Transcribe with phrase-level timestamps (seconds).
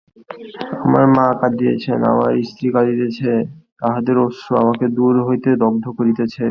[0.77, 6.39] আমার মা কাঁদিতেছেন, আমার স্ত্রী কাঁদিতেছে–তাঁহাদের অশ্রু আমাকে দূর হইতে দগ্ধ করিতেছে।